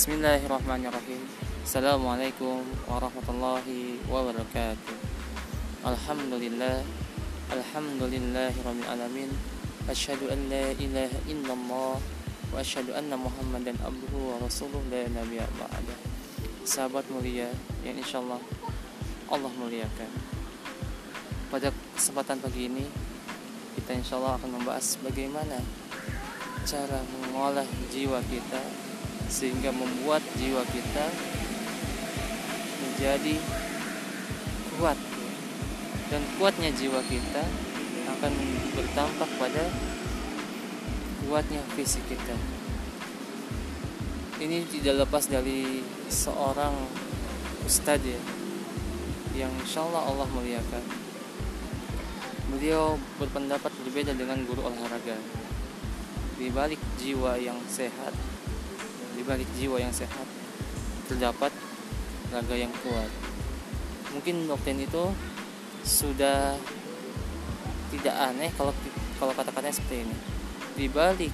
[0.00, 1.28] Bismillahirrahmanirrahim.
[1.60, 4.96] Assalamualaikum warahmatullahi wabarakatuh.
[5.84, 6.80] Alhamdulillah
[7.52, 9.28] Alhamdulillahirrahmanirrahim
[9.92, 12.00] Asyhadu an la ilaha illallah
[12.48, 15.92] Wa asyhadu anna muhammadan abduhu wa rasuluh la nabiya ba'da
[16.64, 17.52] Sahabat mulia
[17.84, 18.40] yang insyaallah
[19.28, 20.08] Allah muliakan.
[21.52, 22.88] Pada kesempatan pagi ini
[23.76, 25.60] Kita insyaallah akan membahas bagaimana
[26.64, 28.79] Cara mengolah jiwa kita
[29.30, 31.06] sehingga membuat jiwa kita
[32.82, 33.38] menjadi
[34.76, 34.98] kuat.
[36.10, 37.46] Dan kuatnya jiwa kita
[38.18, 38.32] akan
[38.74, 39.64] berdampak pada
[41.22, 42.34] kuatnya fisik kita.
[44.42, 46.74] Ini tidak lepas dari seorang
[47.62, 48.20] ustadz ya
[49.38, 50.84] yang insya Allah Allah muliakan.
[52.50, 55.14] Beliau berpendapat berbeda dengan guru olahraga.
[56.34, 58.10] Di balik jiwa yang sehat
[59.20, 60.24] di balik jiwa yang sehat
[61.04, 61.52] terdapat
[62.32, 63.12] raga yang kuat.
[64.16, 65.12] Mungkin doktrin itu
[65.84, 66.56] sudah
[67.92, 68.72] tidak aneh kalau
[69.20, 70.16] kalau kata-katanya seperti ini.
[70.72, 71.28] Di balik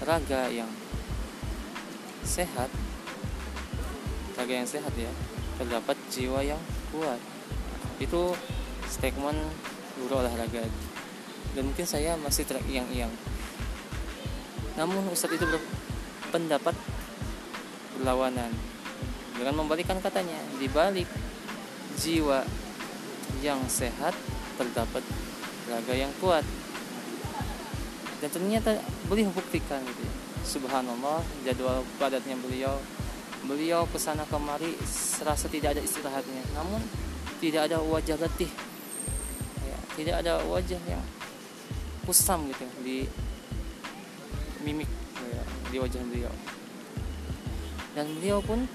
[0.00, 0.72] raga yang
[2.24, 2.72] sehat,
[4.40, 5.12] raga yang sehat ya,
[5.60, 7.20] terdapat jiwa yang kuat.
[8.00, 8.32] Itu
[8.88, 9.36] statement
[10.00, 10.64] guru olahraga.
[11.52, 13.12] Dan mungkin saya masih teriang-iang.
[14.80, 15.44] Namun Ustadz itu
[16.30, 16.72] pendapat
[17.98, 18.48] berlawanan
[19.36, 21.08] dengan membalikkan katanya di balik
[22.00, 22.46] jiwa
[23.44, 24.16] yang sehat
[24.56, 25.04] terdapat
[25.68, 26.44] raga yang kuat.
[28.20, 28.76] Dan ternyata
[29.08, 30.14] beliau buktikan gitu ya.
[30.44, 32.76] subhanallah jadwal padatnya beliau.
[33.48, 36.44] Beliau ke sana kemari serasa tidak ada istirahatnya.
[36.52, 36.84] Namun
[37.40, 38.52] tidak ada wajah letih.
[39.64, 41.00] Ya, tidak ada wajah yang
[42.04, 43.08] kusam gitu di
[44.60, 44.99] mimik
[45.70, 46.34] di wajah beliau.
[47.94, 48.66] Dan beliau pun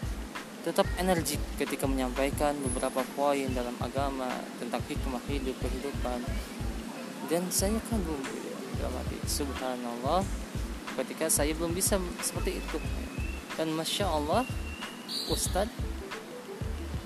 [0.66, 6.20] tetap energik ketika menyampaikan beberapa poin dalam agama tentang hikmah hidup kehidupan.
[7.30, 8.20] Dan saya kagum
[8.82, 10.26] dalam hati subhanallah
[11.04, 12.82] ketika saya belum bisa seperti itu.
[13.56, 14.44] Dan masya Allah
[15.30, 15.72] Ustadz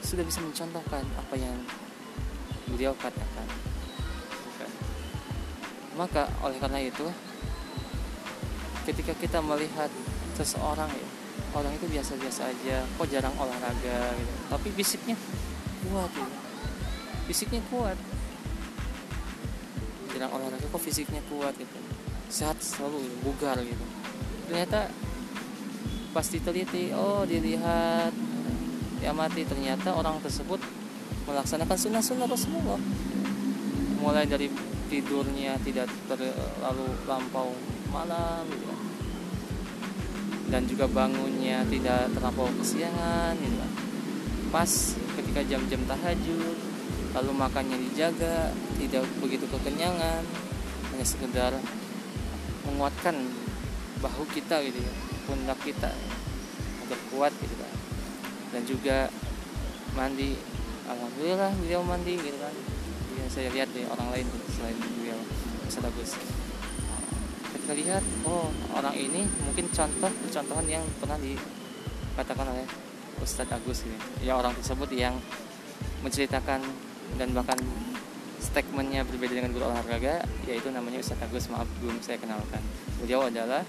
[0.01, 1.53] sudah bisa mencontohkan apa yang
[2.71, 3.47] beliau katakan.
[6.00, 7.06] Maka oleh karena itu
[8.88, 9.91] ketika kita melihat
[10.40, 11.07] seseorang ya
[11.56, 14.34] orang itu biasa-biasa aja kok jarang olahraga gitu.
[14.53, 15.16] Tapi fisiknya
[15.90, 16.28] kuat ya.
[17.29, 17.97] Fisiknya kuat.
[20.13, 21.78] Jarang olahraga kok fisiknya kuat gitu.
[22.29, 23.85] Sehat selalu bugar gitu.
[24.50, 24.89] Ternyata
[26.09, 28.13] pasti teliti oh dilihat
[29.00, 30.59] diamati ternyata orang tersebut
[31.25, 32.81] melaksanakan sunnah-sunnah Rasulullah.
[34.00, 34.50] Mulai dari
[34.89, 37.53] tidurnya tidak terlalu lampau
[37.91, 38.73] malam gitu
[40.50, 43.72] dan juga bangunnya tidak terlampau kesiangan gitu kan.
[44.50, 44.72] pas
[45.22, 46.57] ketika jam-jam tahajud
[47.13, 48.50] lalu makannya dijaga
[48.81, 50.25] tidak begitu kekenyangan
[50.89, 51.53] hanya sekedar
[52.66, 53.13] menguatkan
[54.01, 54.94] bahu kita gitu ya
[55.29, 55.94] pundak kita
[56.89, 57.73] agar kuat gitu kan.
[58.50, 58.97] Dan juga
[59.94, 60.33] mandi.
[60.89, 62.56] Alhamdulillah beliau mandi gitu kan.
[63.13, 65.21] Ya, saya lihat di orang lain selain beliau
[65.69, 66.17] Ustaz Agus
[67.69, 72.66] kita lihat oh orang ini mungkin contoh contohan yang pernah dikatakan oleh
[73.22, 73.94] Ustadz Agus ini.
[74.25, 75.13] Ya orang tersebut yang
[76.02, 76.66] menceritakan
[77.22, 77.62] dan bahkan
[78.41, 82.57] statementnya berbeda dengan guru olahraga yaitu namanya Ustadz Agus maaf belum saya kenalkan.
[83.06, 83.62] Beliau adalah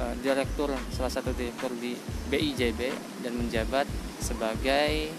[0.00, 2.00] uh, direktur salah satu direktur di
[2.32, 2.80] BIJB
[3.28, 3.84] dan menjabat
[4.24, 5.12] sebagai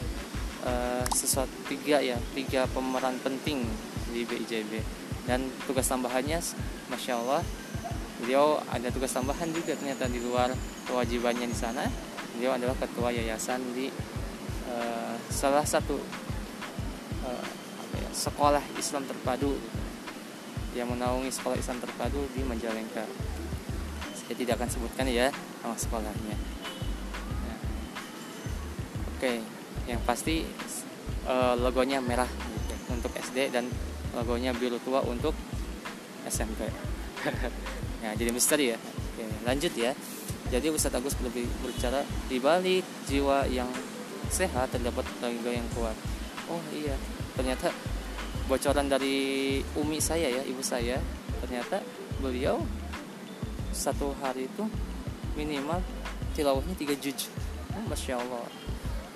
[0.66, 3.69] uh, sesuatu tiga ya tiga pemeran penting
[4.09, 4.81] di BIJB
[5.30, 6.42] dan tugas tambahannya
[6.90, 7.46] masya Allah
[8.23, 10.51] beliau ada tugas tambahan juga ternyata di luar
[10.87, 11.83] kewajibannya di sana.
[12.35, 13.87] Beliau adalah ketua yayasan di
[14.67, 15.95] uh, salah satu
[17.23, 17.45] uh,
[17.95, 19.55] ya, sekolah Islam terpadu
[20.75, 23.07] yang menaungi sekolah Islam terpadu di Majalengka.
[24.15, 25.31] Saya tidak akan sebutkan ya
[25.63, 26.35] nama sekolahnya.
[27.45, 27.59] Nah.
[29.15, 29.31] oke
[29.85, 30.44] yang pasti
[31.29, 32.27] uh, logonya merah
[32.89, 33.69] untuk SD dan
[34.15, 35.35] logonya biru tua untuk
[36.25, 36.65] SMP
[38.06, 38.78] Nah, jadi misteri ya.
[38.78, 39.98] Oke, lanjut ya.
[40.54, 43.66] Jadi Ustadz Agus lebih berbicara di balik jiwa yang
[44.30, 45.98] sehat terdapat tenaga yang kuat.
[46.46, 46.94] Oh iya,
[47.34, 47.74] ternyata
[48.46, 51.02] bocoran dari umi saya ya, ibu saya,
[51.42, 51.81] ternyata
[52.22, 52.62] beliau
[53.74, 54.69] satu hari itu
[55.34, 55.81] minimal
[56.38, 57.34] tilawahnya tiga juz.
[57.74, 58.46] Oh, Masya Allah.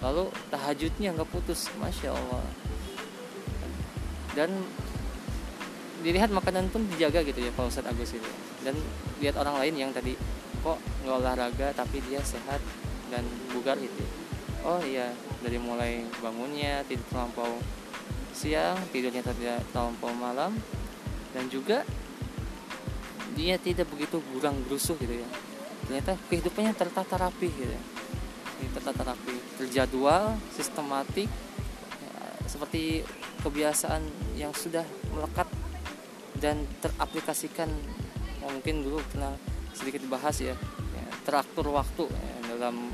[0.01, 2.41] Lalu tahajudnya nggak putus, Masya Allah.
[4.33, 4.49] Dan
[5.99, 8.31] dilihat makanan pun dijaga gitu ya Pak Ustadz Agus itu
[8.63, 8.75] dan
[9.19, 10.15] lihat orang lain yang tadi
[10.63, 12.59] kok nggak olahraga tapi dia sehat
[13.11, 14.03] dan bugar itu
[14.63, 15.11] oh iya
[15.43, 17.59] dari mulai bangunnya tidak terlampau
[18.31, 20.55] siang tidurnya tidak terlampau malam
[21.35, 21.83] dan juga
[23.39, 25.27] dia tidak begitu kurang gerusuh gitu ya.
[25.87, 27.83] Ternyata kehidupannya tertata rapi gitu ya.
[28.75, 31.29] Tertata rapi terjadwal sistematik
[32.03, 32.13] ya,
[32.45, 33.07] seperti
[33.41, 34.03] kebiasaan
[34.35, 35.47] yang sudah melekat
[36.39, 37.67] dan teraplikasikan
[38.43, 39.35] oh, mungkin dulu pernah
[39.75, 40.55] sedikit dibahas ya,
[40.95, 42.91] ya teratur waktu ya, dalam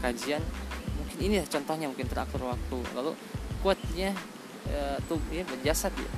[0.00, 0.42] kajian.
[0.98, 2.78] Mungkin ini ya contohnya mungkin teratur waktu.
[2.94, 3.12] Lalu
[3.60, 4.14] kuatnya
[4.66, 6.10] ya, tuh ya berjasad ya.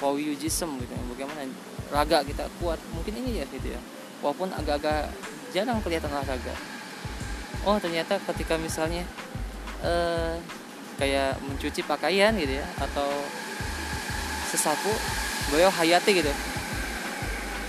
[0.00, 1.48] Powyujism gitu ya bagaimana
[1.92, 2.78] raga kita kuat.
[2.92, 3.80] Mungkin ini ya gitu ya.
[4.20, 5.12] Walaupun agak-agak
[5.52, 6.54] jarang kelihatan olahraga.
[7.64, 9.04] Oh ternyata ketika misalnya
[9.80, 10.36] eh,
[11.00, 13.08] kayak mencuci pakaian gitu ya atau
[14.50, 14.92] sesapu
[15.52, 16.32] beliau hayati gitu.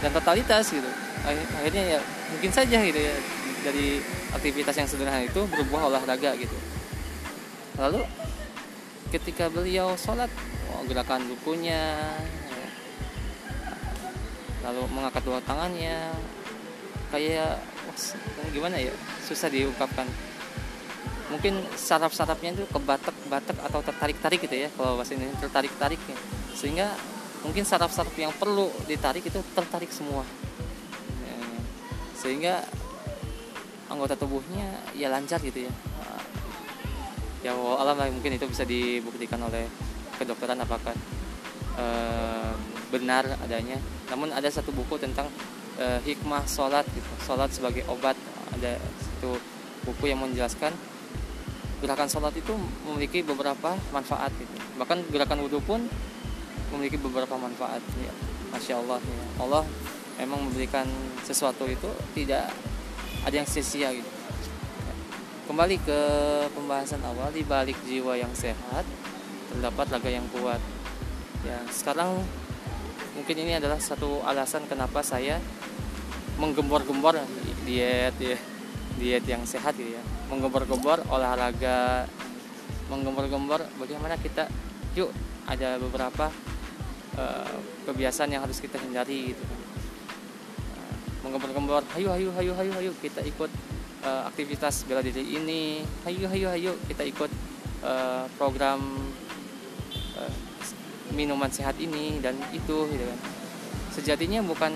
[0.04, 0.90] Dan totalitas gitu.
[1.26, 2.00] Akhirnya ya
[2.32, 3.16] mungkin saja gitu ya
[3.66, 3.98] dari
[4.30, 6.54] aktivitas yang sederhana itu berbuah olahraga gitu.
[7.82, 8.06] Lalu
[9.10, 10.30] ketika beliau sholat
[10.74, 11.98] oh, gerakan bukunya
[14.66, 16.10] lalu mengangkat dua tangannya
[17.14, 18.94] kayak oh, gimana ya
[19.26, 20.06] susah diungkapkan.
[21.26, 26.18] Mungkin saraf-sarafnya itu kebatek-batek atau tertarik-tarik gitu ya kalau bahasa ini tertarik-tarik ya.
[26.54, 26.94] sehingga
[27.44, 30.24] mungkin saraf-saraf yang perlu ditarik itu tertarik semua.
[31.26, 31.38] Ya,
[32.16, 32.64] sehingga
[33.92, 35.74] anggota tubuhnya ya lancar gitu ya.
[37.46, 39.70] Ya alam lah mungkin itu bisa dibuktikan oleh
[40.18, 40.98] kedokteran apakah
[41.78, 41.86] e,
[42.90, 43.78] benar adanya.
[44.10, 45.30] Namun ada satu buku tentang
[45.78, 47.06] e, hikmah sholat gitu.
[47.22, 48.18] Sholat sebagai obat.
[48.58, 49.38] Ada satu
[49.86, 50.74] buku yang menjelaskan
[51.86, 52.58] gerakan sholat itu
[52.90, 54.54] memiliki beberapa manfaat gitu.
[54.82, 55.86] Bahkan gerakan wudhu pun
[56.76, 58.14] memiliki beberapa manfaat ya.
[58.52, 59.26] Masya Allah ya.
[59.42, 59.64] Allah
[60.20, 60.88] memang memberikan
[61.24, 62.52] sesuatu itu tidak
[63.26, 64.12] ada yang sia-sia gitu.
[65.46, 66.00] Kembali ke
[66.58, 68.84] pembahasan awal di balik jiwa yang sehat
[69.54, 70.60] terdapat raga yang kuat.
[71.46, 72.22] Ya sekarang
[73.14, 75.38] mungkin ini adalah satu alasan kenapa saya
[76.42, 77.22] menggembor-gembor
[77.64, 78.38] diet ya.
[78.96, 80.04] Diet yang sehat gitu ya.
[80.32, 82.08] Menggembor-gembor olahraga.
[82.88, 84.48] Menggembor-gembor bagaimana kita?
[84.96, 85.12] Yuk
[85.46, 86.34] ada beberapa
[87.16, 87.58] uh,
[87.88, 89.44] kebiasaan yang harus kita hindari gitu.
[89.44, 89.60] Kan
[90.80, 90.96] uh,
[91.26, 93.52] menggembor-gembor hayu hayu hayu hayu hayu kita ikut
[94.06, 95.84] uh, aktivitas bela diri ini.
[96.08, 97.32] Hayu hayu hayu kita ikut
[97.84, 98.80] uh, program
[100.20, 100.34] uh,
[101.16, 103.20] minuman sehat ini dan itu gitu kan.
[103.96, 104.76] Sejatinya bukan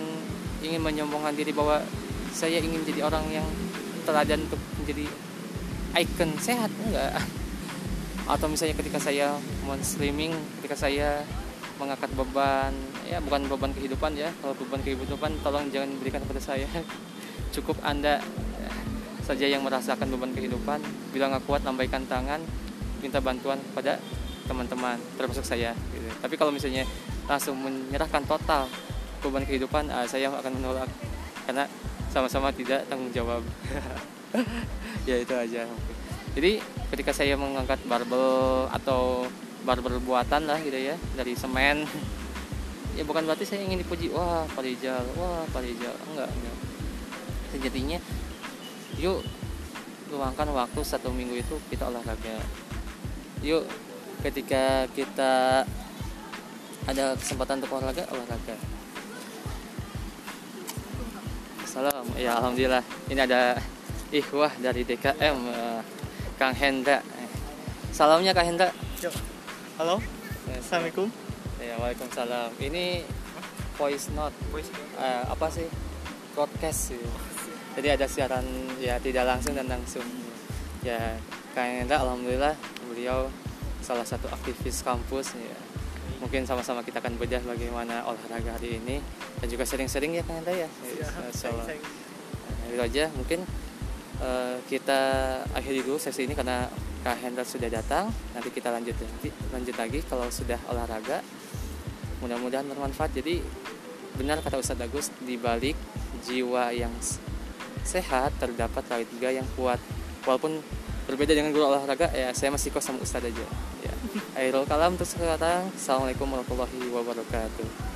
[0.63, 1.83] ingin menyombongkan diri bahwa
[2.31, 3.47] saya ingin jadi orang yang
[4.07, 5.05] teladan untuk menjadi
[5.99, 7.19] icon sehat enggak.
[8.33, 9.33] Atau misalnya ketika saya
[9.65, 10.31] mau streaming
[10.61, 11.25] ketika saya
[11.79, 12.75] mengangkat beban.
[13.07, 14.29] Ya bukan beban kehidupan ya.
[14.43, 16.67] Kalau beban kehidupan tolong jangan berikan kepada saya.
[17.55, 18.21] Cukup anda
[18.59, 18.71] ya,
[19.25, 20.83] saja yang merasakan beban kehidupan.
[21.15, 22.43] Bila nggak kuat lambaikan tangan.
[22.99, 23.95] Minta bantuan kepada
[24.49, 26.09] teman-teman termasuk saya gitu.
[26.25, 26.81] tapi kalau misalnya
[27.29, 28.65] langsung menyerahkan total
[29.21, 30.89] beban kehidupan uh, saya akan menolak.
[31.45, 31.69] Karena
[32.11, 33.41] sama-sama tidak tanggung jawab.
[35.09, 35.65] Ya itu aja.
[36.37, 36.61] Jadi
[36.93, 39.25] ketika saya mengangkat barbel atau
[39.63, 41.83] barber buatan lah gitu ya dari semen.
[42.97, 45.95] Ya bukan berarti saya ingin dipuji wah Pak Rijal wah Pak Rijal.
[46.11, 46.55] Enggak enggak.
[47.55, 47.99] Sejatinya
[48.97, 49.23] yuk
[50.09, 52.41] luangkan waktu satu minggu itu kita olahraga.
[53.45, 53.63] Yuk
[54.25, 55.63] ketika kita
[56.89, 58.55] ada kesempatan untuk olahraga olahraga.
[61.69, 62.83] Salam ya alhamdulillah.
[63.13, 63.61] Ini ada
[64.09, 65.79] ikhwah dari DKM eh,
[66.41, 67.05] Kang Hendra.
[67.93, 68.73] Salamnya Kang Hendra.
[69.79, 69.95] Halo.
[70.59, 71.07] Assalamualaikum.
[71.55, 72.51] Ya, waalaikumsalam.
[72.59, 73.07] Ini
[73.79, 74.35] voice note.
[74.51, 74.67] Voice
[74.99, 75.71] uh, apa sih?
[76.35, 76.99] Broadcast sih.
[77.79, 78.43] Jadi ada siaran
[78.75, 80.03] ya tidak langsung dan langsung.
[80.83, 81.15] Ya,
[81.55, 82.59] Kang Hendra alhamdulillah
[82.91, 83.31] beliau
[83.79, 85.55] salah satu aktivis kampus ya.
[86.19, 88.99] Mungkin sama-sama kita akan bedah bagaimana olahraga hari ini
[89.39, 90.67] dan juga sering-sering ya Kang Hendra ya.
[90.99, 91.71] ya so, nah,
[92.67, 93.47] itu aja mungkin
[94.19, 94.99] uh, kita
[95.55, 96.67] akhiri dulu sesi ini karena
[96.99, 101.23] Kak Hendra sudah datang nanti kita lanjut nanti lanjut lagi kalau sudah olahraga.
[102.19, 103.15] Mudah-mudahan bermanfaat.
[103.15, 103.39] Jadi
[104.19, 105.79] benar kata Ustadz Agus di balik
[106.27, 106.91] jiwa yang
[107.87, 109.79] sehat terdapat raga yang kuat.
[110.27, 110.59] Walaupun
[111.07, 113.45] berbeda dengan guru olahraga ya saya masih kos sama Ustadz aja.
[113.81, 113.93] Ya.
[114.43, 117.88] Airul kalam untuk sekarang Assalamualaikum warahmatullahi wabarakatuh.